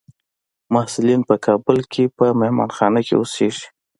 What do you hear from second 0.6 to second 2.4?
محصلین په کابل کې په